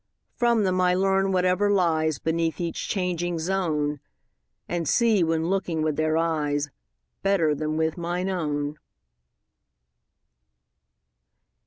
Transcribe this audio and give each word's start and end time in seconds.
From 0.35 0.63
them 0.63 0.81
I 0.81 0.95
learn 0.95 1.31
whatever 1.31 1.69
lies 1.69 2.17
Beneath 2.17 2.59
each 2.59 2.87
changing 2.89 3.37
zone, 3.37 3.99
And 4.67 4.89
see, 4.89 5.23
when 5.23 5.45
looking 5.45 5.83
with 5.83 5.95
their 5.95 6.17
eyes, 6.17 6.71
35 7.21 7.21
Better 7.21 7.53
than 7.53 7.77
with 7.77 7.97
mine 7.99 8.27
own. 8.27 8.79